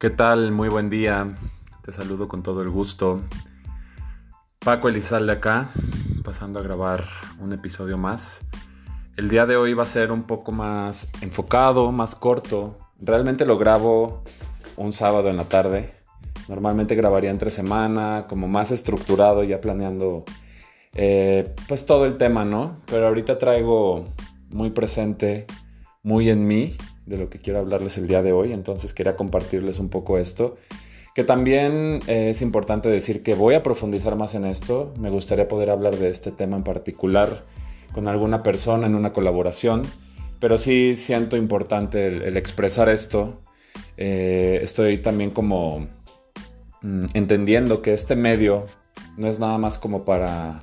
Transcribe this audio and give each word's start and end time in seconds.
¿Qué 0.00 0.10
tal? 0.10 0.52
Muy 0.52 0.68
buen 0.68 0.90
día. 0.90 1.34
Te 1.84 1.92
saludo 1.92 2.28
con 2.28 2.44
todo 2.44 2.62
el 2.62 2.70
gusto. 2.70 3.20
Paco 4.60 4.88
Elizalde 4.88 5.32
acá, 5.32 5.72
pasando 6.22 6.60
a 6.60 6.62
grabar 6.62 7.02
un 7.40 7.52
episodio 7.52 7.98
más. 7.98 8.42
El 9.16 9.28
día 9.28 9.44
de 9.44 9.56
hoy 9.56 9.74
va 9.74 9.82
a 9.82 9.86
ser 9.86 10.12
un 10.12 10.22
poco 10.22 10.52
más 10.52 11.08
enfocado, 11.20 11.90
más 11.90 12.14
corto. 12.14 12.78
Realmente 13.00 13.44
lo 13.44 13.58
grabo 13.58 14.22
un 14.76 14.92
sábado 14.92 15.30
en 15.30 15.36
la 15.36 15.46
tarde. 15.46 15.92
Normalmente 16.46 16.94
grabaría 16.94 17.30
entre 17.30 17.50
semana, 17.50 18.26
como 18.28 18.46
más 18.46 18.70
estructurado, 18.70 19.42
ya 19.42 19.60
planeando 19.60 20.24
eh, 20.94 21.56
pues 21.66 21.86
todo 21.86 22.04
el 22.04 22.18
tema, 22.18 22.44
¿no? 22.44 22.76
Pero 22.86 23.08
ahorita 23.08 23.36
traigo 23.36 24.04
muy 24.48 24.70
presente, 24.70 25.48
muy 26.04 26.30
en 26.30 26.46
mí, 26.46 26.76
de 27.08 27.16
lo 27.16 27.30
que 27.30 27.38
quiero 27.38 27.58
hablarles 27.58 27.96
el 27.96 28.06
día 28.06 28.22
de 28.22 28.32
hoy, 28.32 28.52
entonces 28.52 28.92
quería 28.92 29.16
compartirles 29.16 29.78
un 29.78 29.88
poco 29.88 30.18
esto. 30.18 30.56
Que 31.14 31.24
también 31.24 32.00
eh, 32.06 32.30
es 32.30 32.42
importante 32.42 32.88
decir 32.88 33.22
que 33.22 33.34
voy 33.34 33.54
a 33.54 33.62
profundizar 33.62 34.14
más 34.14 34.34
en 34.34 34.44
esto, 34.44 34.92
me 34.98 35.10
gustaría 35.10 35.48
poder 35.48 35.70
hablar 35.70 35.96
de 35.96 36.10
este 36.10 36.30
tema 36.30 36.56
en 36.56 36.62
particular 36.62 37.44
con 37.92 38.06
alguna 38.06 38.42
persona 38.42 38.86
en 38.86 38.94
una 38.94 39.12
colaboración, 39.12 39.82
pero 40.38 40.58
sí 40.58 40.94
siento 40.94 41.36
importante 41.36 42.06
el, 42.06 42.36
expresar 42.36 42.88
esto. 42.88 43.40
Eh, 43.96 44.60
estoy 44.62 44.98
también 44.98 45.30
como 45.30 45.88
mm, 46.82 47.06
entendiendo 47.14 47.82
que 47.82 47.94
este 47.94 48.14
medio 48.14 48.66
no 49.16 49.26
es 49.26 49.40
nada 49.40 49.58
más 49.58 49.78
como 49.78 50.04
para 50.04 50.60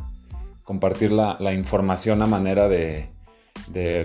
compartir 0.63 1.11
la 1.11 1.53
información 1.53 2.21
a 2.21 2.27
manera 2.27 2.69
de, 2.69 3.09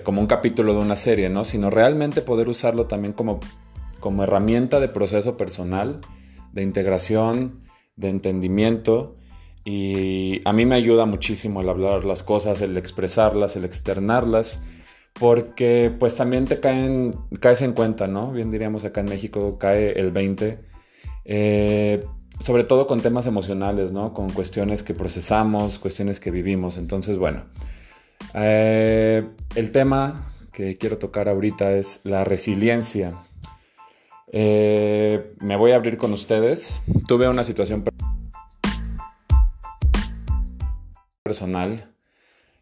como 0.04 0.20
un 0.20 0.27
capítulo 0.27 0.74
de 0.74 0.80
una 0.80 0.96
serie, 0.96 1.28
¿no? 1.28 1.45
Sino 1.45 1.70
realmente 1.70 2.23
poder 2.23 2.48
usarlo 2.48 2.87
también 2.87 3.12
como, 3.12 3.40
como 4.01 4.24
herramienta 4.24 4.80
de 4.80 4.88
proceso 4.88 5.37
personal, 5.37 6.01
de 6.52 6.62
integración, 6.62 7.60
de 7.96 8.09
entendimiento. 8.09 9.15
Y 9.65 10.40
a 10.48 10.52
mí 10.52 10.65
me 10.66 10.74
ayuda 10.74 11.06
muchísimo 11.06 11.60
el 11.60 11.68
hablar 11.68 12.04
las 12.04 12.23
cosas, 12.23 12.60
el 12.62 12.76
expresarlas, 12.76 13.56
el 13.56 13.65
externarlas, 13.65 14.62
porque 15.12 15.95
pues 15.98 16.16
también 16.16 16.46
te 16.46 16.60
caen, 16.60 17.15
caes 17.40 17.62
en 17.62 17.73
cuenta, 17.73 18.06
¿no? 18.06 18.32
Bien 18.32 18.51
diríamos 18.51 18.84
acá 18.84 19.01
en 19.01 19.09
México, 19.09 19.59
cae 19.59 19.93
el 19.93 20.10
20. 20.10 20.59
Eh, 21.26 22.04
sobre 22.40 22.65
todo 22.65 22.87
con 22.87 23.01
temas 23.01 23.26
emocionales, 23.26 23.93
¿no? 23.93 24.15
Con 24.15 24.30
cuestiones 24.30 24.82
que 24.82 24.95
procesamos, 24.95 25.78
cuestiones 25.78 26.21
que 26.21 26.30
vivimos. 26.30 26.78
Entonces, 26.78 27.18
bueno, 27.18 27.45
eh, 28.35 29.29
el 29.54 29.73
tema 29.73 30.35
que 30.52 30.76
quiero 30.79 30.99
tocar 30.99 31.29
ahorita 31.29 31.73
es 31.73 32.01
la 32.04 32.24
resiliencia. 32.24 33.24
Eh, 34.32 35.35
me 35.40 35.57
voy 35.57 35.73
a 35.73 35.77
abrir 35.77 35.96
con 35.96 36.12
ustedes. 36.12 36.80
Tuve 37.09 37.29
una 37.29 37.45
situación 37.45 37.85
personal 41.23 41.93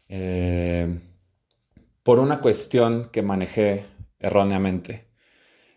eh, 0.07 0.99
por 2.03 2.19
una 2.19 2.39
cuestión 2.39 3.09
que 3.11 3.21
manejé 3.21 3.85
erróneamente. 4.19 5.07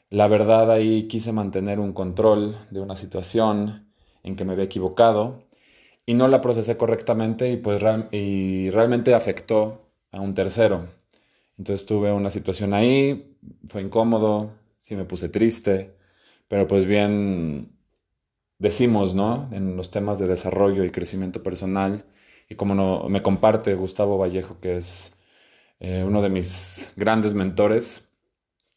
La 0.09 0.29
verdad 0.29 0.71
ahí 0.71 1.09
quise 1.09 1.33
mantener 1.33 1.81
un 1.81 1.93
control 1.93 2.67
de 2.71 2.81
una 2.81 2.97
situación 2.97 3.93
en 4.23 4.37
que 4.37 4.45
me 4.45 4.53
había 4.53 4.65
equivocado 4.65 5.45
y 6.07 6.15
no 6.15 6.29
la 6.29 6.41
procesé 6.41 6.77
correctamente 6.77 7.51
y 7.51 7.57
pues 7.57 7.83
y 8.11 8.71
realmente 8.71 9.15
afectó 9.15 9.91
a 10.11 10.21
un 10.21 10.35
tercero. 10.35 10.89
Entonces 11.59 11.87
tuve 11.87 12.13
una 12.13 12.31
situación 12.31 12.75
ahí, 12.75 13.37
fue 13.69 13.83
incómodo, 13.83 14.53
sí 14.83 14.97
me 14.97 15.05
puse 15.05 15.29
triste, 15.29 15.95
pero 16.49 16.67
pues 16.67 16.87
bien 16.87 17.73
decimos, 18.59 19.15
¿no? 19.15 19.49
En 19.53 19.77
los 19.77 19.91
temas 19.91 20.19
de 20.19 20.27
desarrollo 20.27 20.85
y 20.85 20.91
crecimiento 20.91 21.43
personal, 21.43 22.05
y 22.49 22.55
como 22.57 22.75
no, 22.75 23.09
me 23.09 23.23
comparte 23.23 23.75
Gustavo 23.75 24.19
Vallejo, 24.19 24.59
que 24.61 24.79
es 24.79 25.13
eh, 25.81 26.05
uno 26.05 26.23
de 26.23 26.31
mis 26.31 26.93
grandes 26.97 27.35
mentores, 27.35 28.11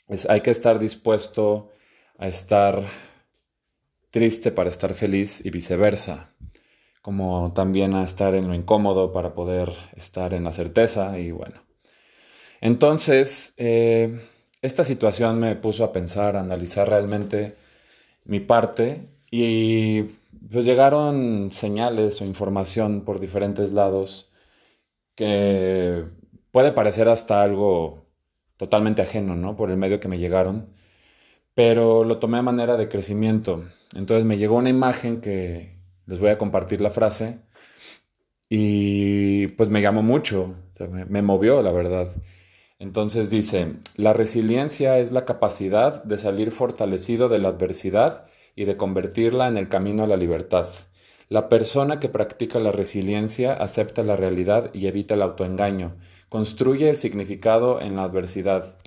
es, 0.08 0.30
hay 0.30 0.42
que 0.42 0.52
estar 0.52 0.80
dispuesto 0.80 1.72
a 2.18 2.28
estar 2.28 2.82
triste 4.12 4.52
para 4.52 4.70
estar 4.70 4.94
feliz 4.94 5.46
y 5.46 5.50
viceversa 5.50 6.36
como 7.06 7.54
también 7.54 7.94
a 7.94 8.04
estar 8.04 8.34
en 8.34 8.48
lo 8.48 8.56
incómodo 8.56 9.12
para 9.12 9.36
poder 9.36 9.72
estar 9.96 10.34
en 10.34 10.44
la 10.44 10.52
certeza 10.52 11.20
y 11.20 11.30
bueno. 11.30 11.62
Entonces, 12.62 13.54
eh, 13.58 14.28
esta 14.64 14.84
situación 14.84 15.40
me 15.40 15.56
puso 15.56 15.84
a 15.84 15.94
pensar, 15.94 16.36
a 16.36 16.40
analizar 16.40 16.90
realmente 16.90 17.58
mi 18.26 18.40
parte 18.40 19.08
y 19.30 20.02
pues 20.52 20.66
llegaron 20.66 21.52
señales 21.52 22.22
o 22.22 22.26
información 22.26 23.02
por 23.02 23.20
diferentes 23.20 23.72
lados 23.72 24.32
que 25.14 26.06
puede 26.50 26.72
parecer 26.72 27.08
hasta 27.08 27.44
algo 27.44 28.08
totalmente 28.58 29.04
ajeno, 29.04 29.36
¿no? 29.36 29.56
Por 29.56 29.70
el 29.70 29.78
medio 29.78 30.00
que 30.00 30.08
me 30.08 30.18
llegaron, 30.18 30.74
pero 31.54 32.04
lo 32.04 32.18
tomé 32.18 32.40
a 32.40 32.42
manera 32.42 32.78
de 32.78 32.90
crecimiento. 32.90 33.64
Entonces 33.96 34.26
me 34.26 34.40
llegó 34.40 34.58
una 34.58 34.70
imagen 34.70 35.22
que, 35.22 35.75
les 36.06 36.20
voy 36.20 36.30
a 36.30 36.38
compartir 36.38 36.82
la 36.82 36.92
frase 36.92 37.40
y 38.50 39.48
pues 39.48 39.70
me 39.70 39.82
llamó 39.82 40.04
mucho, 40.04 40.56
me, 41.10 41.22
movió 41.22 41.62
la 41.62 41.72
verdad. 41.72 42.10
Entonces 42.78 43.30
dice, 43.30 43.74
la 43.96 44.14
resiliencia 44.14 45.00
es 45.00 45.12
la 45.12 45.26
capacidad 45.26 46.04
de 46.04 46.18
salir 46.18 46.52
fortalecido 46.52 47.30
de 47.30 47.40
la 47.40 47.50
adversidad 47.50 48.28
y 48.56 48.66
de 48.66 48.78
convertirla 48.78 49.48
en 49.48 49.58
el 49.58 49.70
camino 49.70 50.04
a 50.04 50.08
la 50.08 50.18
libertad. 50.18 50.68
La 51.28 51.50
persona 51.50 52.00
que 52.00 52.10
practica 52.10 52.60
la 52.60 52.72
resiliencia 52.72 53.54
acepta 53.54 54.04
la 54.04 54.16
realidad 54.16 54.70
y 54.74 54.88
evita 54.88 55.16
el 55.16 55.24
autoengaño, 55.24 55.98
construye 56.30 56.90
el 56.90 56.98
significado 56.98 57.82
en 57.82 57.96
la 57.96 58.04
adversidad, 58.04 58.78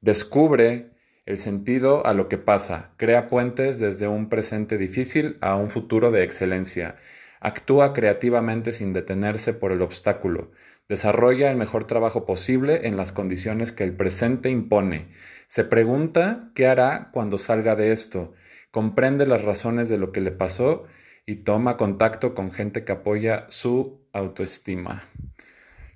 descubre 0.00 0.97
el 1.28 1.36
sentido 1.36 2.06
a 2.06 2.14
lo 2.14 2.26
que 2.26 2.38
pasa, 2.38 2.92
crea 2.96 3.28
puentes 3.28 3.78
desde 3.78 4.08
un 4.08 4.30
presente 4.30 4.78
difícil 4.78 5.36
a 5.42 5.56
un 5.56 5.68
futuro 5.68 6.10
de 6.10 6.24
excelencia, 6.24 6.96
actúa 7.38 7.92
creativamente 7.92 8.72
sin 8.72 8.94
detenerse 8.94 9.52
por 9.52 9.70
el 9.70 9.82
obstáculo, 9.82 10.52
desarrolla 10.88 11.50
el 11.50 11.58
mejor 11.58 11.84
trabajo 11.84 12.24
posible 12.24 12.88
en 12.88 12.96
las 12.96 13.12
condiciones 13.12 13.72
que 13.72 13.84
el 13.84 13.92
presente 13.92 14.48
impone, 14.48 15.08
se 15.46 15.64
pregunta 15.64 16.50
qué 16.54 16.66
hará 16.66 17.10
cuando 17.12 17.36
salga 17.36 17.76
de 17.76 17.92
esto, 17.92 18.32
comprende 18.70 19.26
las 19.26 19.42
razones 19.42 19.90
de 19.90 19.98
lo 19.98 20.12
que 20.12 20.22
le 20.22 20.30
pasó 20.30 20.86
y 21.26 21.36
toma 21.36 21.76
contacto 21.76 22.34
con 22.34 22.52
gente 22.52 22.84
que 22.84 22.92
apoya 22.92 23.44
su 23.50 24.00
autoestima. 24.14 25.10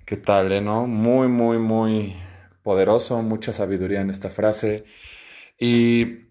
¿Qué 0.05 0.15
tal, 0.15 0.51
eh, 0.51 0.61
no? 0.61 0.85
Muy, 0.85 1.27
muy, 1.27 1.57
muy 1.57 2.15
poderoso, 2.61 3.19
mucha 3.23 3.51
sabiduría 3.51 4.01
en 4.01 4.11
esta 4.11 4.29
frase. 4.29 4.85
Y 5.65 6.27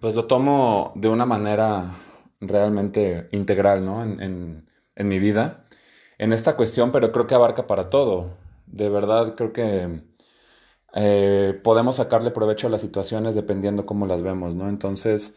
pues 0.00 0.14
lo 0.14 0.24
tomo 0.24 0.92
de 0.94 1.10
una 1.10 1.26
manera 1.26 1.94
realmente 2.40 3.28
integral, 3.32 3.84
¿no? 3.84 4.02
En, 4.02 4.66
mi 4.96 5.18
vida, 5.18 5.66
en 6.16 6.32
esta 6.32 6.56
cuestión, 6.56 6.90
pero 6.90 7.12
creo 7.12 7.26
que 7.26 7.34
abarca 7.34 7.66
para 7.66 7.90
todo. 7.90 8.38
De 8.64 8.88
verdad, 8.88 9.34
creo 9.34 9.52
que 9.52 10.04
eh, 10.94 11.60
podemos 11.62 11.96
sacarle 11.96 12.30
provecho 12.30 12.66
a 12.68 12.70
las 12.70 12.80
situaciones 12.80 13.34
dependiendo 13.34 13.84
cómo 13.84 14.06
las 14.06 14.22
vemos, 14.22 14.54
¿no? 14.54 14.70
Entonces, 14.70 15.36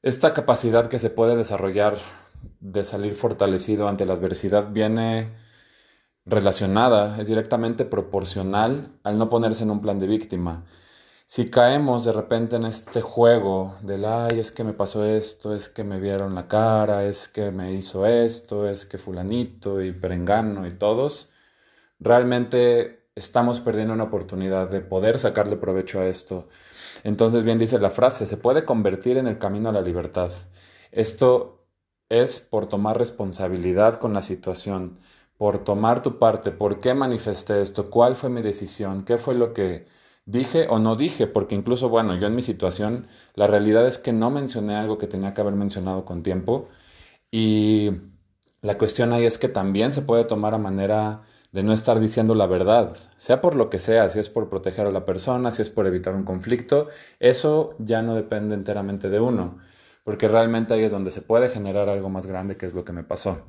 esta 0.00 0.32
capacidad 0.32 0.88
que 0.88 0.98
se 0.98 1.10
puede 1.10 1.36
desarrollar 1.36 1.98
de 2.60 2.82
salir 2.84 3.14
fortalecido 3.14 3.88
ante 3.88 4.06
la 4.06 4.14
adversidad 4.14 4.72
viene 4.72 5.34
relacionada, 6.24 7.20
es 7.20 7.28
directamente 7.28 7.84
proporcional 7.84 8.98
al 9.02 9.18
no 9.18 9.28
ponerse 9.28 9.64
en 9.64 9.70
un 9.70 9.82
plan 9.82 9.98
de 9.98 10.06
víctima 10.06 10.64
si 11.26 11.50
caemos 11.50 12.04
de 12.04 12.12
repente 12.12 12.56
en 12.56 12.64
este 12.64 13.00
juego 13.00 13.76
del, 13.82 14.04
ay, 14.04 14.38
es 14.40 14.52
que 14.52 14.64
me 14.64 14.72
pasó 14.74 15.04
esto, 15.04 15.54
es 15.54 15.68
que 15.68 15.84
me 15.84 16.00
vieron 16.00 16.34
la 16.34 16.48
cara, 16.48 17.04
es 17.04 17.28
que 17.28 17.50
me 17.50 17.72
hizo 17.72 18.06
esto, 18.06 18.68
es 18.68 18.86
que 18.86 18.98
fulanito 18.98 19.82
y 19.82 19.92
perengano 19.92 20.66
y 20.66 20.72
todos, 20.72 21.30
realmente 22.00 23.08
estamos 23.14 23.60
perdiendo 23.60 23.94
una 23.94 24.04
oportunidad 24.04 24.68
de 24.68 24.80
poder 24.80 25.18
sacarle 25.18 25.56
provecho 25.56 26.00
a 26.00 26.06
esto. 26.06 26.48
Entonces 27.04 27.44
bien 27.44 27.58
dice 27.58 27.78
la 27.78 27.90
frase, 27.90 28.26
se 28.26 28.36
puede 28.36 28.64
convertir 28.64 29.16
en 29.16 29.26
el 29.26 29.38
camino 29.38 29.68
a 29.70 29.72
la 29.72 29.82
libertad. 29.82 30.30
Esto 30.92 31.66
es 32.08 32.40
por 32.40 32.66
tomar 32.66 32.98
responsabilidad 32.98 33.96
con 33.96 34.12
la 34.14 34.22
situación, 34.22 34.98
por 35.36 35.64
tomar 35.64 36.02
tu 36.02 36.18
parte, 36.18 36.50
por 36.52 36.80
qué 36.80 36.94
manifesté 36.94 37.60
esto, 37.60 37.90
cuál 37.90 38.14
fue 38.16 38.30
mi 38.30 38.42
decisión, 38.42 39.04
qué 39.04 39.18
fue 39.18 39.34
lo 39.34 39.52
que 39.54 39.86
dije 40.26 40.66
o 40.68 40.78
no 40.78 40.96
dije, 40.96 41.26
porque 41.26 41.54
incluso, 41.54 41.88
bueno, 41.88 42.16
yo 42.16 42.26
en 42.26 42.34
mi 42.34 42.42
situación, 42.42 43.06
la 43.34 43.46
realidad 43.46 43.86
es 43.86 43.98
que 43.98 44.12
no 44.12 44.30
mencioné 44.30 44.76
algo 44.76 44.98
que 44.98 45.06
tenía 45.06 45.34
que 45.34 45.40
haber 45.40 45.54
mencionado 45.54 46.04
con 46.04 46.22
tiempo 46.22 46.68
y 47.30 47.90
la 48.62 48.78
cuestión 48.78 49.12
ahí 49.12 49.24
es 49.24 49.38
que 49.38 49.48
también 49.48 49.92
se 49.92 50.02
puede 50.02 50.24
tomar 50.24 50.54
a 50.54 50.58
manera 50.58 51.22
de 51.52 51.62
no 51.62 51.72
estar 51.72 52.00
diciendo 52.00 52.34
la 52.34 52.46
verdad, 52.46 52.96
sea 53.16 53.40
por 53.40 53.54
lo 53.54 53.70
que 53.70 53.78
sea, 53.78 54.08
si 54.08 54.18
es 54.18 54.28
por 54.28 54.48
proteger 54.48 54.86
a 54.86 54.90
la 54.90 55.04
persona, 55.04 55.52
si 55.52 55.62
es 55.62 55.70
por 55.70 55.86
evitar 55.86 56.14
un 56.14 56.24
conflicto, 56.24 56.88
eso 57.20 57.76
ya 57.78 58.02
no 58.02 58.14
depende 58.16 58.54
enteramente 58.54 59.08
de 59.10 59.20
uno, 59.20 59.58
porque 60.02 60.26
realmente 60.26 60.74
ahí 60.74 60.82
es 60.82 60.92
donde 60.92 61.10
se 61.12 61.22
puede 61.22 61.48
generar 61.50 61.88
algo 61.88 62.10
más 62.10 62.26
grande, 62.26 62.56
que 62.56 62.66
es 62.66 62.74
lo 62.74 62.84
que 62.84 62.92
me 62.92 63.04
pasó. 63.04 63.46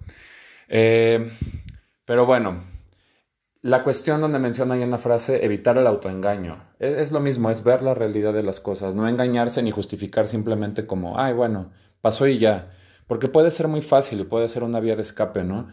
Eh, 0.67 1.31
pero 2.05 2.25
bueno, 2.27 2.63
la 3.65 3.81
cuestión 3.81 4.21
donde 4.21 4.37
menciona 4.37 4.75
ahí 4.75 4.83
en 4.83 4.91
la 4.91 4.99
frase 4.99 5.43
evitar 5.43 5.75
el 5.79 5.87
autoengaño, 5.87 6.63
es, 6.77 6.93
es, 6.93 7.11
lo 7.11 7.19
mismo, 7.19 7.49
es 7.49 7.63
ver 7.63 7.81
la 7.81 7.95
realidad 7.95 8.31
de 8.31 8.43
las 8.43 8.59
cosas, 8.59 8.93
no 8.93 9.07
engañarse 9.07 9.63
ni 9.63 9.71
justificar 9.71 10.27
simplemente 10.27 10.85
como, 10.85 11.19
ay, 11.19 11.33
bueno, 11.33 11.71
pasó 11.99 12.27
y 12.27 12.37
ya, 12.37 12.69
porque 13.07 13.27
puede 13.27 13.49
ser 13.49 13.67
muy 13.67 13.81
fácil, 13.81 14.27
puede 14.27 14.49
ser 14.49 14.63
una 14.63 14.79
vía 14.79 14.95
de 14.95 15.01
escape, 15.01 15.43
¿no? 15.43 15.69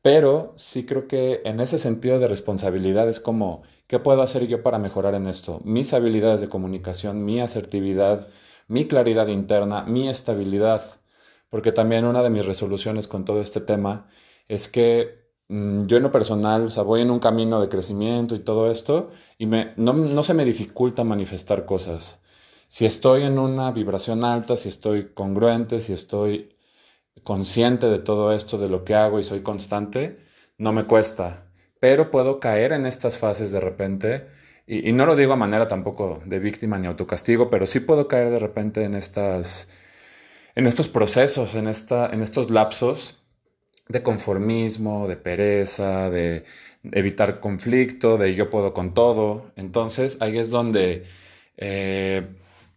Pero 0.00 0.54
sí 0.56 0.86
creo 0.86 1.08
que 1.08 1.42
en 1.44 1.60
ese 1.60 1.78
sentido 1.78 2.18
de 2.18 2.26
responsabilidad 2.26 3.06
es 3.06 3.20
como, 3.20 3.64
¿qué 3.86 3.98
puedo 3.98 4.22
hacer 4.22 4.46
yo 4.46 4.62
para 4.62 4.78
mejorar 4.78 5.14
en 5.14 5.26
esto? 5.26 5.60
Mis 5.62 5.92
habilidades 5.92 6.40
de 6.40 6.48
comunicación, 6.48 7.22
mi 7.22 7.42
asertividad, 7.42 8.28
mi 8.66 8.88
claridad 8.88 9.26
interna, 9.26 9.82
mi 9.82 10.08
estabilidad. 10.08 10.82
Porque 11.50 11.70
también 11.70 12.06
una 12.06 12.22
de 12.22 12.30
mis 12.30 12.46
resoluciones 12.46 13.08
con 13.08 13.26
todo 13.26 13.42
este 13.42 13.60
tema 13.60 14.06
es 14.48 14.68
que 14.68 15.25
yo 15.48 15.96
en 15.96 16.02
lo 16.02 16.10
personal, 16.10 16.68
o 16.76 16.84
voy 16.84 17.02
en 17.02 17.10
un 17.10 17.20
camino 17.20 17.60
de 17.60 17.68
crecimiento 17.68 18.34
y 18.34 18.40
todo 18.40 18.70
esto, 18.70 19.10
y 19.38 19.46
me, 19.46 19.72
no, 19.76 19.92
no 19.92 20.22
se 20.22 20.34
me 20.34 20.44
dificulta 20.44 21.04
manifestar 21.04 21.64
cosas. 21.66 22.20
Si 22.68 22.84
estoy 22.84 23.22
en 23.22 23.38
una 23.38 23.70
vibración 23.70 24.24
alta, 24.24 24.56
si 24.56 24.68
estoy 24.68 25.12
congruente, 25.14 25.80
si 25.80 25.92
estoy 25.92 26.56
consciente 27.22 27.86
de 27.88 27.98
todo 28.00 28.32
esto, 28.32 28.58
de 28.58 28.68
lo 28.68 28.84
que 28.84 28.94
hago 28.94 29.20
y 29.20 29.24
soy 29.24 29.42
constante, 29.42 30.18
no 30.58 30.72
me 30.72 30.84
cuesta. 30.84 31.46
Pero 31.80 32.10
puedo 32.10 32.40
caer 32.40 32.72
en 32.72 32.86
estas 32.86 33.18
fases 33.18 33.52
de 33.52 33.60
repente, 33.60 34.28
y, 34.66 34.92
no 34.92 35.06
lo 35.06 35.14
digo 35.16 35.32
a 35.32 35.36
manera 35.36 35.68
tampoco 35.68 36.20
de 36.24 36.40
víctima 36.40 36.78
ni 36.78 36.88
autocastigo, 36.88 37.50
pero 37.50 37.66
sí 37.66 37.80
puedo 37.80 38.08
caer 38.08 38.30
de 38.30 38.40
repente 38.40 38.82
en 38.82 38.94
estas, 38.94 39.68
en 40.56 40.66
estos 40.66 40.88
procesos, 40.88 41.54
en, 41.54 41.68
esta, 41.68 42.06
en 42.12 42.22
estos 42.22 42.50
lapsos 42.50 43.25
de 43.88 44.02
conformismo, 44.02 45.08
de 45.08 45.16
pereza, 45.16 46.10
de 46.10 46.44
evitar 46.92 47.40
conflicto, 47.40 48.18
de 48.18 48.34
yo 48.34 48.50
puedo 48.50 48.74
con 48.74 48.94
todo. 48.94 49.52
Entonces 49.56 50.18
ahí 50.20 50.38
es 50.38 50.50
donde 50.50 51.04
eh, 51.56 52.26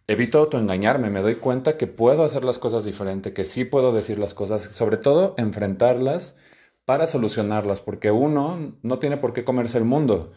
evito 0.06 0.38
autoengañarme, 0.38 1.10
me 1.10 1.20
doy 1.20 1.36
cuenta 1.36 1.76
que 1.76 1.86
puedo 1.86 2.24
hacer 2.24 2.44
las 2.44 2.58
cosas 2.58 2.84
diferente, 2.84 3.32
que 3.32 3.44
sí 3.44 3.64
puedo 3.64 3.92
decir 3.92 4.18
las 4.18 4.34
cosas, 4.34 4.62
sobre 4.62 4.96
todo 4.96 5.34
enfrentarlas 5.38 6.36
para 6.84 7.06
solucionarlas, 7.06 7.80
porque 7.80 8.10
uno 8.10 8.74
no 8.82 8.98
tiene 8.98 9.16
por 9.16 9.32
qué 9.32 9.44
comerse 9.44 9.78
el 9.78 9.84
mundo. 9.84 10.32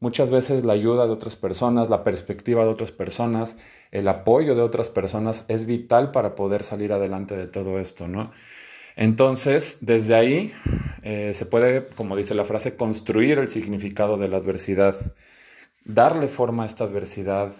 Muchas 0.00 0.32
veces 0.32 0.64
la 0.64 0.72
ayuda 0.72 1.06
de 1.06 1.12
otras 1.12 1.36
personas, 1.36 1.88
la 1.88 2.02
perspectiva 2.02 2.64
de 2.64 2.70
otras 2.70 2.90
personas, 2.90 3.56
el 3.92 4.08
apoyo 4.08 4.56
de 4.56 4.62
otras 4.62 4.90
personas 4.90 5.44
es 5.46 5.64
vital 5.64 6.10
para 6.10 6.34
poder 6.34 6.64
salir 6.64 6.92
adelante 6.92 7.36
de 7.36 7.46
todo 7.46 7.78
esto, 7.78 8.08
¿no? 8.08 8.32
Entonces, 8.96 9.78
desde 9.80 10.14
ahí 10.14 10.52
eh, 11.02 11.32
se 11.34 11.46
puede, 11.46 11.86
como 11.86 12.16
dice 12.16 12.34
la 12.34 12.44
frase, 12.44 12.76
construir 12.76 13.38
el 13.38 13.48
significado 13.48 14.16
de 14.16 14.28
la 14.28 14.36
adversidad, 14.38 14.94
darle 15.84 16.28
forma 16.28 16.62
a 16.64 16.66
esta 16.66 16.84
adversidad, 16.84 17.52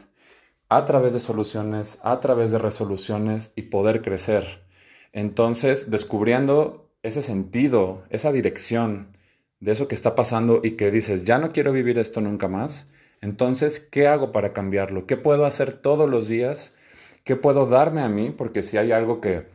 a 0.69 0.85
través 0.85 1.13
de 1.13 1.21
soluciones, 1.21 1.99
a 2.03 2.21
través 2.21 2.51
de 2.51 2.59
resoluciones 2.59 3.53
y 3.57 3.63
poder 3.63 4.03
crecer. 4.03 4.65
Entonces, 5.13 5.91
descubriendo 5.91 6.91
ese 7.03 7.23
sentido, 7.23 8.05
esa 8.11 8.33
dirección 8.33 9.17
de 9.61 9.73
eso 9.73 9.89
que 9.89 9.95
está 9.95 10.15
pasando 10.15 10.61
y 10.63 10.73
que 10.73 10.91
dices, 10.91 11.25
ya 11.25 11.39
no 11.39 11.53
quiero 11.53 11.73
vivir 11.73 11.99
esto 11.99 12.21
nunca 12.21 12.49
más, 12.49 12.87
entonces, 13.23 13.79
¿qué 13.79 14.09
hago 14.09 14.33
para 14.33 14.53
cambiarlo? 14.53 15.07
¿Qué 15.07 15.17
puedo 15.17 15.47
hacer 15.47 15.75
todos 15.75 16.11
los 16.11 16.27
días? 16.27 16.75
¿Qué 17.23 17.37
puedo 17.37 17.67
darme 17.67 18.03
a 18.03 18.09
mí? 18.09 18.31
Porque 18.31 18.63
si 18.63 18.77
hay 18.77 18.91
algo 18.91 19.21
que 19.21 19.47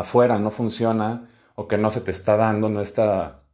afuera 0.00 0.38
no 0.38 0.50
funciona 0.50 1.28
o 1.54 1.68
que 1.68 1.78
no 1.78 1.90
se 1.90 2.00
te 2.00 2.10
está 2.10 2.36
dando, 2.36 2.68
no 2.68 2.80
está 2.80 3.44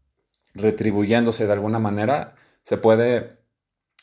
retribuyéndose 0.54 1.46
de 1.46 1.52
alguna 1.52 1.78
manera, 1.78 2.34
se 2.62 2.76
puede 2.76 3.40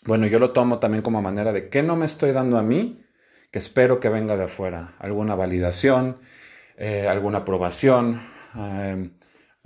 bueno, 0.07 0.25
yo 0.27 0.39
lo 0.39 0.51
tomo 0.51 0.79
también 0.79 1.03
como 1.03 1.21
manera 1.21 1.51
de 1.51 1.69
qué 1.69 1.83
no 1.83 1.97
me 1.97 2.05
estoy 2.05 2.31
dando 2.31 2.57
a 2.57 2.63
mí, 2.63 3.03
que 3.51 3.59
espero 3.59 3.99
que 3.99 4.07
venga 4.07 4.37
de 4.37 4.45
afuera. 4.45 4.95
Alguna 4.99 5.35
validación, 5.35 6.19
eh, 6.77 7.07
alguna 7.09 7.39
aprobación, 7.39 8.21
em, 8.55 9.17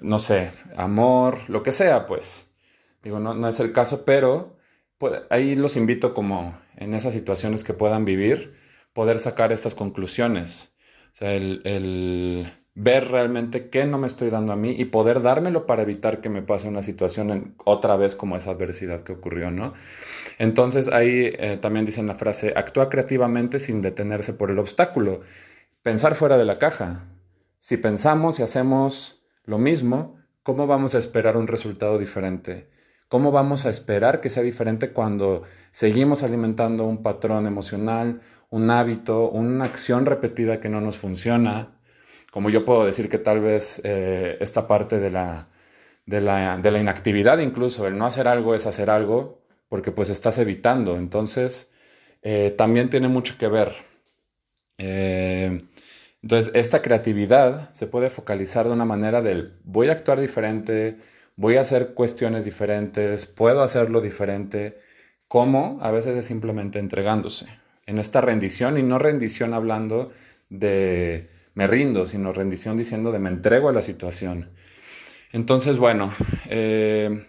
no 0.02 0.18
sé, 0.18 0.52
amor, 0.76 1.38
lo 1.48 1.62
que 1.62 1.72
sea, 1.72 2.08
pues. 2.08 2.52
Digo, 3.04 3.20
no, 3.20 3.36
no 3.36 3.48
es 3.50 3.60
el 3.60 3.72
caso, 3.72 4.04
pero 4.04 4.58
ahí 5.30 5.56
los 5.56 5.76
invito 5.78 6.14
como 6.14 6.60
en 6.76 6.94
esas 6.96 7.14
situaciones 7.14 7.64
que 7.64 7.74
puedan 7.74 8.04
vivir, 8.06 8.56
poder 8.94 9.20
sacar 9.20 9.52
estas 9.52 9.76
conclusiones. 9.76 10.74
O 11.14 11.18
sea, 11.18 11.34
el 11.36 12.52
ver 12.74 13.10
realmente 13.10 13.70
qué 13.70 13.86
no 13.86 13.98
me 13.98 14.08
estoy 14.08 14.30
dando 14.30 14.54
a 14.54 14.56
mí 14.56 14.74
y 14.78 14.86
poder 14.86 15.22
dármelo 15.22 15.66
para 15.66 15.82
evitar 15.82 16.22
que 16.22 16.30
me 16.30 16.42
pase 16.42 16.68
una 16.68 16.82
situación 16.82 17.56
otra 17.66 17.98
vez 17.98 18.16
como 18.16 18.38
esa 18.38 18.52
adversidad 18.52 19.04
que 19.04 19.12
ocurrió, 19.12 19.52
¿no? 19.52 19.74
Entonces 20.40 20.88
ahí 20.88 21.34
eh, 21.38 21.58
también 21.62 21.86
dicen 21.86 22.08
la 22.08 22.16
frase, 22.16 22.54
actúa 22.56 22.90
creativamente 22.90 23.60
sin 23.60 23.82
detenerse 23.82 24.34
por 24.34 24.52
el 24.52 24.60
obstáculo, 24.60 25.22
pensar 25.82 26.16
fuera 26.16 26.38
de 26.38 26.46
la 26.46 26.60
caja. 26.60 27.08
Si 27.60 27.78
pensamos 27.78 28.40
y 28.40 28.44
hacemos 28.44 29.24
lo 29.44 29.58
mismo, 29.58 30.18
¿cómo 30.44 30.66
vamos 30.66 30.96
a 30.96 31.00
esperar 31.00 31.36
un 31.38 31.48
resultado 31.48 31.98
diferente? 31.98 32.70
¿Cómo 33.10 33.34
vamos 33.34 33.66
a 33.66 33.70
esperar 33.70 34.22
que 34.22 34.30
sea 34.30 34.42
diferente 34.42 34.92
cuando 34.94 35.44
seguimos 35.72 36.24
alimentando 36.24 36.86
un 36.86 37.04
patrón 37.04 37.46
emocional, 37.46 38.22
un 38.50 38.70
hábito, 38.72 39.30
una 39.30 39.66
acción 39.66 40.06
repetida 40.06 40.62
que 40.62 40.70
no 40.70 40.80
nos 40.80 40.98
funciona? 40.98 41.81
Como 42.31 42.50
yo 42.50 42.66
puedo 42.66 42.86
decir 42.86 43.10
que 43.10 43.19
tal 43.19 43.42
vez 43.42 43.81
eh, 43.83 44.38
esta 44.39 44.68
parte 44.68 45.00
de 45.00 45.12
la, 45.12 45.50
de, 46.06 46.22
la, 46.22 46.57
de 46.57 46.72
la, 46.72 46.80
inactividad 46.80 47.38
incluso, 47.39 47.86
el 47.88 47.98
no 47.98 48.06
hacer 48.06 48.28
algo 48.28 48.56
es 48.56 48.66
hacer 48.66 48.89
algo, 48.89 49.44
porque 49.69 49.92
pues 49.92 50.10
estás 50.10 50.39
evitando. 50.39 50.98
Entonces, 50.98 51.72
eh, 52.24 52.56
también 52.57 52.89
tiene 52.89 53.10
mucho 53.10 53.38
que 53.38 53.48
ver. 53.48 53.74
Eh, 54.78 55.62
entonces, 56.24 56.51
esta 56.56 56.81
creatividad 56.81 57.74
se 57.74 57.88
puede 57.88 58.10
focalizar 58.10 58.68
de 58.68 58.74
una 58.74 58.86
manera 58.86 59.22
del 59.22 59.60
voy 59.63 59.89
a 59.89 59.94
actuar 59.94 60.19
diferente, 60.19 60.98
voy 61.36 61.57
a 61.57 61.62
hacer 61.62 61.94
cuestiones 61.94 62.45
diferentes, 62.45 63.25
puedo 63.25 63.63
hacerlo 63.63 64.01
diferente, 64.01 64.77
como 65.27 65.79
a 65.82 65.91
veces 65.91 66.17
es 66.17 66.25
simplemente 66.25 66.79
entregándose 66.79 67.48
en 67.86 68.00
esta 68.00 68.22
rendición 68.22 68.77
y 68.77 68.84
no 68.84 69.00
rendición 69.00 69.53
hablando 69.53 70.12
de 70.50 71.29
me 71.53 71.67
rindo, 71.67 72.08
sino 72.08 72.34
rendición 72.34 72.77
diciendo 72.77 73.12
de 73.12 73.20
me 73.20 73.29
entrego 73.29 73.70
a 73.70 73.74
la 73.74 73.81
situación. 73.81 74.51
Entonces, 75.31 75.77
bueno, 75.77 76.13
eh, 76.50 77.27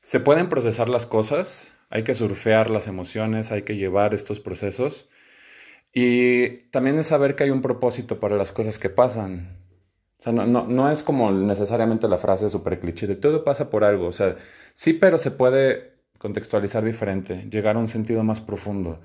se 0.00 0.20
pueden 0.20 0.48
procesar 0.48 0.88
las 0.88 1.06
cosas, 1.06 1.68
hay 1.90 2.04
que 2.04 2.14
surfear 2.14 2.70
las 2.70 2.86
emociones, 2.86 3.52
hay 3.52 3.62
que 3.62 3.76
llevar 3.76 4.14
estos 4.14 4.40
procesos 4.40 5.08
y 5.92 6.48
también 6.70 6.98
es 6.98 7.06
saber 7.06 7.36
que 7.36 7.44
hay 7.44 7.50
un 7.50 7.62
propósito 7.62 8.18
para 8.18 8.36
las 8.36 8.52
cosas 8.52 8.78
que 8.78 8.90
pasan. 8.90 9.58
O 10.18 10.22
sea, 10.24 10.32
no, 10.32 10.46
no, 10.46 10.90
es 10.90 11.02
como 11.02 11.30
necesariamente 11.30 12.08
la 12.08 12.18
frase 12.18 12.50
super 12.50 12.80
cliché 12.80 13.06
de 13.06 13.14
todo 13.16 13.44
pasa 13.44 13.70
por 13.70 13.84
algo. 13.84 14.06
O 14.06 14.12
sea, 14.12 14.36
sí, 14.74 14.94
pero 14.94 15.18
se 15.18 15.30
puede 15.30 15.94
contextualizar 16.18 16.84
diferente, 16.84 17.46
llegar 17.50 17.76
a 17.76 17.78
un 17.78 17.88
sentido 17.88 18.24
más 18.24 18.40
profundo. 18.40 19.00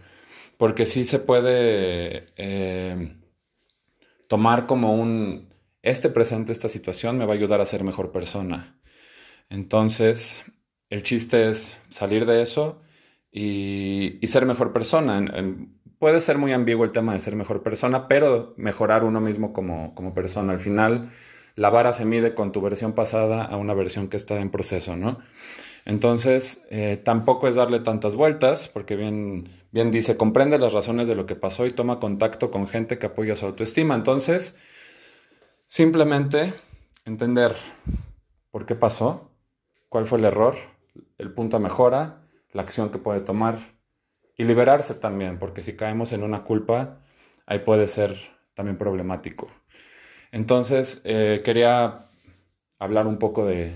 Porque 0.58 0.86
sí 0.86 1.05
se 1.05 1.19
puede 1.19 2.29
eh, 2.38 3.15
tomar 4.29 4.67
como 4.67 4.93
un, 4.93 5.50
este 5.81 6.09
presente, 6.09 6.53
esta 6.53 6.69
situación 6.69 7.17
me 7.17 7.25
va 7.25 7.33
a 7.33 7.36
ayudar 7.36 7.62
a 7.62 7.65
ser 7.65 7.83
mejor 7.83 8.12
persona. 8.12 8.79
Entonces, 9.50 10.45
el 10.89 11.01
chiste 11.01 11.50
es 11.50 11.77
salir 11.89 12.27
de 12.27 12.43
eso 12.43 12.79
y, 13.31 14.19
ser 14.27 14.45
mejor 14.45 14.71
persona. 14.71 15.19
puede 15.98 16.21
ser 16.21 16.38
muy 16.38 16.53
ambiguo 16.53 16.86
el 16.86 16.91
tema 16.91 17.13
de 17.13 17.19
ser 17.19 17.36
mejor 17.36 17.63
persona, 17.63 18.07
pero 18.07 18.53
mejorar 18.55 19.03
uno 19.03 19.19
mismo 19.19 19.51
como, 19.51 19.95
como 19.95 20.13
persona. 20.13 20.53
Al 20.53 20.59
final, 20.59 21.09
la 21.55 21.71
vara 21.71 21.91
se 21.91 22.05
mide 22.05 22.36
con 22.36 22.51
tu 22.51 22.62
versión 22.62 22.93
pasada 22.93 23.43
a 23.43 23.57
una 23.57 23.74
versión 23.74 24.09
que 24.09 24.17
está 24.17 24.39
en 24.39 24.51
proceso, 24.51 24.95
¿no? 24.95 25.19
Entonces, 25.86 26.65
eh, 26.69 27.01
tampoco 27.03 27.48
es 27.48 27.55
darle 27.55 27.79
tantas 27.79 28.15
vueltas, 28.15 28.67
porque 28.67 28.95
bien, 28.95 29.50
bien 29.71 29.91
dice, 29.91 30.17
comprende 30.17 30.59
las 30.59 30.74
razones 30.74 31.07
de 31.07 31.15
lo 31.15 31.25
que 31.25 31.36
pasó 31.36 31.65
y 31.65 31.71
toma 31.71 32.00
contacto 32.00 32.51
con 32.51 32.67
gente 32.67 33.00
que 33.00 33.07
apoya 33.07 33.36
su 33.36 33.45
autoestima. 33.45 33.95
Entonces, 33.95 34.57
simplemente 35.67 36.53
entender 37.05 37.55
por 38.51 38.65
qué 38.65 38.75
pasó, 38.75 39.31
cuál 39.89 40.05
fue 40.05 40.19
el 40.19 40.25
error, 40.25 40.55
el 41.17 41.33
punto 41.33 41.57
a 41.57 41.59
mejora, 41.59 42.24
la 42.51 42.62
acción 42.62 42.89
que 42.89 42.98
puede 42.98 43.21
tomar 43.21 43.57
y 44.38 44.43
liberarse 44.43 44.95
también, 44.95 45.38
porque 45.38 45.62
si 45.62 45.75
caemos 45.75 46.12
en 46.12 46.24
una 46.24 46.43
culpa, 46.43 47.00
ahí 47.45 47.59
puede 47.59 47.88
ser 47.88 48.17
también 48.53 48.77
problemático. 48.77 49.50
Entonces, 50.31 51.01
eh, 51.03 51.41
quería 51.43 52.09
hablar 52.77 53.07
un 53.07 53.17
poco 53.17 53.45
de, 53.45 53.74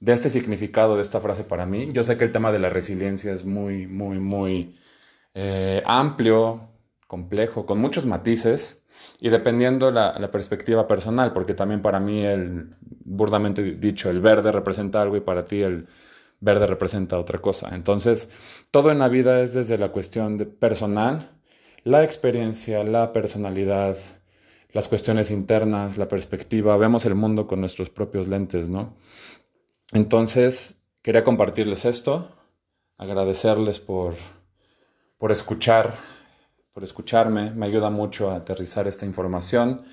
de 0.00 0.12
este 0.12 0.30
significado 0.30 0.96
de 0.96 1.02
esta 1.02 1.20
frase 1.20 1.44
para 1.44 1.66
mí. 1.66 1.90
Yo 1.92 2.02
sé 2.04 2.16
que 2.16 2.24
el 2.24 2.32
tema 2.32 2.52
de 2.52 2.58
la 2.58 2.70
resiliencia 2.70 3.32
es 3.32 3.44
muy, 3.44 3.86
muy, 3.86 4.18
muy 4.18 4.74
eh, 5.34 5.82
amplio, 5.86 6.68
complejo, 7.06 7.66
con 7.66 7.78
muchos 7.80 8.06
matices 8.06 8.84
y 9.20 9.28
dependiendo 9.28 9.90
la, 9.90 10.18
la 10.18 10.30
perspectiva 10.30 10.88
personal, 10.88 11.32
porque 11.32 11.54
también 11.54 11.82
para 11.82 12.00
mí 12.00 12.24
el, 12.24 12.74
burdamente 12.80 13.62
dicho, 13.74 14.10
el 14.10 14.20
verde 14.20 14.52
representa 14.52 15.02
algo 15.02 15.16
y 15.16 15.20
para 15.20 15.44
ti 15.44 15.62
el 15.62 15.86
verde 16.40 16.66
representa 16.66 17.18
otra 17.18 17.38
cosa. 17.40 17.74
Entonces, 17.74 18.30
todo 18.70 18.90
en 18.90 18.98
la 18.98 19.08
vida 19.08 19.42
es 19.42 19.54
desde 19.54 19.78
la 19.78 19.90
cuestión 19.90 20.38
personal, 20.58 21.30
la 21.84 22.04
experiencia, 22.04 22.82
la 22.84 23.12
personalidad, 23.12 23.96
las 24.72 24.88
cuestiones 24.88 25.30
internas, 25.30 25.98
la 25.98 26.08
perspectiva, 26.08 26.76
vemos 26.76 27.04
el 27.04 27.14
mundo 27.14 27.46
con 27.46 27.60
nuestros 27.60 27.90
propios 27.90 28.28
lentes, 28.28 28.68
¿no? 28.68 28.96
Entonces, 29.92 30.80
quería 31.02 31.24
compartirles 31.24 31.84
esto, 31.84 32.30
agradecerles 32.96 33.80
por, 33.80 34.14
por 35.18 35.32
escuchar, 35.32 35.94
por 36.72 36.84
escucharme, 36.84 37.50
me 37.50 37.66
ayuda 37.66 37.90
mucho 37.90 38.30
a 38.30 38.36
aterrizar 38.36 38.86
esta 38.86 39.04
información 39.04 39.84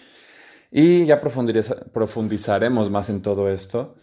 y 0.71 1.05
ya 1.05 1.19
profundizaremos 1.19 2.89
más 2.91 3.09
en 3.09 3.21
todo 3.21 3.49
esto, 3.49 3.95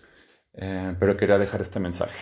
eh, 0.55 0.97
pero 0.99 1.17
quería 1.17 1.39
dejar 1.39 1.61
este 1.61 1.79
mensaje. 1.79 2.19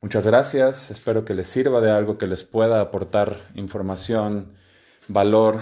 Muchas 0.00 0.26
gracias, 0.26 0.90
espero 0.90 1.24
que 1.24 1.32
les 1.32 1.46
sirva 1.46 1.80
de 1.80 1.90
algo, 1.90 2.18
que 2.18 2.26
les 2.26 2.42
pueda 2.42 2.80
aportar 2.80 3.36
información, 3.54 4.52
valor, 5.08 5.60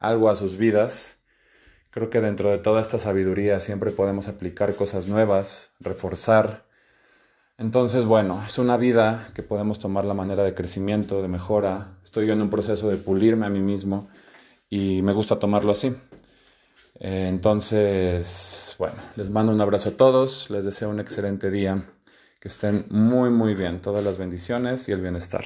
algo 0.00 0.28
a 0.28 0.36
sus 0.36 0.56
vidas. 0.56 1.18
Creo 1.94 2.10
que 2.10 2.20
dentro 2.20 2.50
de 2.50 2.58
toda 2.58 2.80
esta 2.80 2.98
sabiduría 2.98 3.60
siempre 3.60 3.92
podemos 3.92 4.26
aplicar 4.26 4.74
cosas 4.74 5.06
nuevas, 5.06 5.70
reforzar. 5.78 6.64
Entonces, 7.56 8.04
bueno, 8.04 8.42
es 8.44 8.58
una 8.58 8.76
vida 8.76 9.30
que 9.32 9.44
podemos 9.44 9.78
tomar 9.78 10.04
la 10.04 10.12
manera 10.12 10.42
de 10.42 10.56
crecimiento, 10.56 11.22
de 11.22 11.28
mejora. 11.28 11.96
Estoy 12.02 12.26
yo 12.26 12.32
en 12.32 12.42
un 12.42 12.50
proceso 12.50 12.88
de 12.88 12.96
pulirme 12.96 13.46
a 13.46 13.48
mí 13.48 13.60
mismo 13.60 14.08
y 14.68 15.02
me 15.02 15.12
gusta 15.12 15.38
tomarlo 15.38 15.70
así. 15.70 15.94
Eh, 16.98 17.26
entonces, 17.28 18.74
bueno, 18.76 18.96
les 19.14 19.30
mando 19.30 19.52
un 19.52 19.60
abrazo 19.60 19.90
a 19.90 19.96
todos, 19.96 20.50
les 20.50 20.64
deseo 20.64 20.90
un 20.90 20.98
excelente 20.98 21.48
día, 21.48 21.84
que 22.40 22.48
estén 22.48 22.86
muy, 22.90 23.30
muy 23.30 23.54
bien, 23.54 23.80
todas 23.80 24.02
las 24.02 24.18
bendiciones 24.18 24.88
y 24.88 24.92
el 24.92 25.00
bienestar. 25.00 25.44